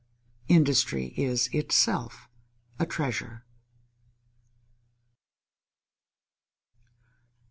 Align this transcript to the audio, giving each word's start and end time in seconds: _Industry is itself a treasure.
_Industry 0.49 1.13
is 1.15 1.47
itself 1.53 2.27
a 2.79 2.87
treasure. 2.87 3.45